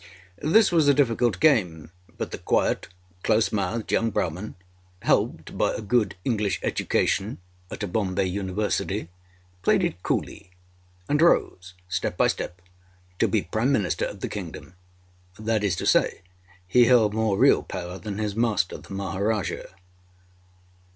[0.41, 2.87] This was a difficult game, but the quiet,
[3.21, 4.55] close mouthed young Brahmin,
[5.03, 7.37] helped by a good English education
[7.69, 9.09] at a Bombay University,
[9.61, 10.49] played it coolly,
[11.07, 12.63] and rose, step by step,
[13.19, 14.73] to be Prime Minister of the kingdom.
[15.37, 16.23] That is to say,
[16.65, 19.69] he held more real power than his master the Maharajah.